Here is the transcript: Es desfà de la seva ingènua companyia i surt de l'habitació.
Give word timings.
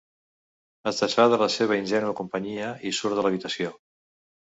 Es 0.91 1.01
desfà 1.03 1.27
de 1.35 1.39
la 1.43 1.49
seva 1.57 1.79
ingènua 1.83 2.17
companyia 2.23 2.73
i 2.93 2.97
surt 3.03 3.19
de 3.21 3.29
l'habitació. 3.31 3.75